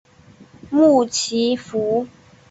[0.71, 2.07] 穆奇福。